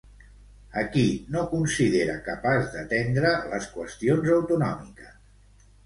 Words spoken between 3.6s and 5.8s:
qüestions autonòmiques?